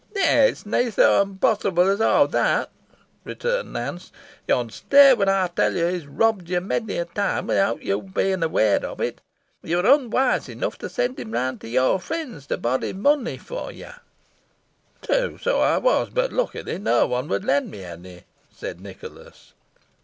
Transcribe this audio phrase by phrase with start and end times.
[0.15, 2.71] "Neaw, it's nah so unpossible os aw that,"
[3.23, 4.11] returned Nance;
[4.47, 7.83] "yo 'n stare when ey tell yo he has robbed yo mony a time without
[7.83, 9.21] your being aware on it.
[9.61, 13.71] Yo were onwise enough to send him round to your friends to borrow money for
[13.71, 13.91] yo."
[15.03, 16.09] "True, so I was.
[16.09, 19.53] But, luckily, no one would lend me any," said Nicholas.